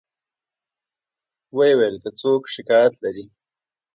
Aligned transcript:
و 1.55 1.59
یې 1.67 1.73
ویل 1.77 1.95
که 2.03 2.09
څوک 2.19 2.41
شکایت 2.55 2.93
لري. 3.03 3.25